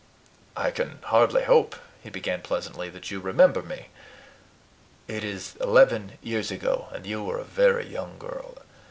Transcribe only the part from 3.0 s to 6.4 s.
you remember me. It is eleven